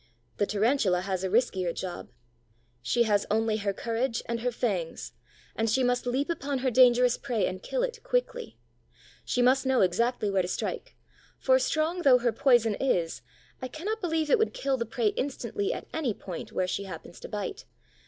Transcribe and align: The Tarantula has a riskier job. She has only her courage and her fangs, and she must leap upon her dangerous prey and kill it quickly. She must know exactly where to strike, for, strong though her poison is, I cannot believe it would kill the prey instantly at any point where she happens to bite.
The 0.37 0.47
Tarantula 0.47 1.01
has 1.01 1.23
a 1.23 1.29
riskier 1.29 1.75
job. 1.75 2.09
She 2.81 3.03
has 3.03 3.27
only 3.29 3.57
her 3.57 3.71
courage 3.71 4.23
and 4.25 4.39
her 4.39 4.51
fangs, 4.51 5.11
and 5.55 5.69
she 5.69 5.83
must 5.83 6.07
leap 6.07 6.27
upon 6.27 6.57
her 6.65 6.71
dangerous 6.71 7.19
prey 7.19 7.45
and 7.45 7.61
kill 7.61 7.83
it 7.83 8.01
quickly. 8.01 8.57
She 9.23 9.43
must 9.43 9.63
know 9.63 9.81
exactly 9.81 10.31
where 10.31 10.41
to 10.41 10.47
strike, 10.47 10.95
for, 11.37 11.59
strong 11.59 12.01
though 12.01 12.17
her 12.17 12.31
poison 12.33 12.73
is, 12.79 13.21
I 13.61 13.67
cannot 13.67 14.01
believe 14.01 14.31
it 14.31 14.39
would 14.39 14.55
kill 14.55 14.75
the 14.75 14.87
prey 14.87 15.09
instantly 15.09 15.71
at 15.71 15.85
any 15.93 16.15
point 16.15 16.51
where 16.51 16.67
she 16.67 16.85
happens 16.85 17.19
to 17.19 17.29
bite. 17.29 17.65